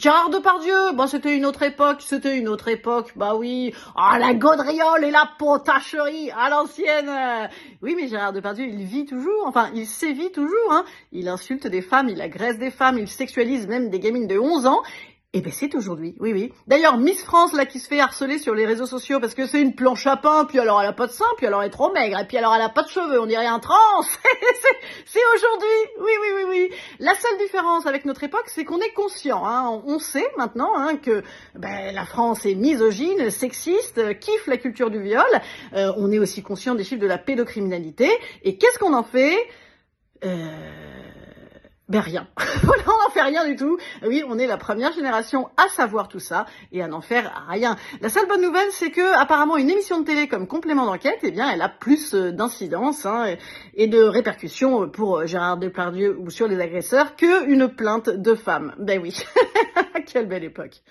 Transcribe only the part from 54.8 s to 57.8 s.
pour euh, Gérard Depardieu ou sur les agresseurs qu'une